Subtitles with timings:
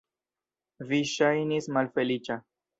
[0.93, 2.43] Vi ŝajnis malfeliĉa.